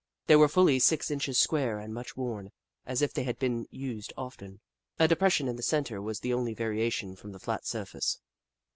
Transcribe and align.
They 0.25 0.35
were 0.35 0.47
fully 0.47 0.79
six 0.79 1.11
inches 1.11 1.37
square 1.37 1.77
and 1.77 1.93
much 1.93 2.17
worn, 2.17 2.49
as 2.87 3.03
if 3.03 3.13
they 3.13 3.21
had 3.21 3.37
been 3.37 3.67
used 3.69 4.11
often. 4.17 4.59
A 4.97 5.07
depression 5.07 5.47
in 5.47 5.57
the 5.57 5.61
centre 5.61 6.01
was 6.01 6.21
the 6.21 6.33
only 6.33 6.55
variation 6.55 7.15
from 7.15 7.33
the 7.33 7.39
flat 7.39 7.67
surface. 7.67 8.19